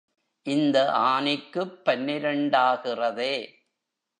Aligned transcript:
இந்த 0.45 0.77
ஆனிக்குப் 1.03 1.75
பன்னிரண்டாகிறதே. 1.85 3.33